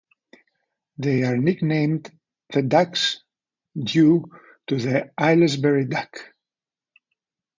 They 0.97 1.21
are 1.25 1.37
nicknamed 1.37 2.11
the 2.49 2.63
Ducks 2.63 3.21
due 3.79 4.31
to 4.65 4.77
the 4.77 5.11
Aylesbury 5.19 5.85
duck. 5.85 6.33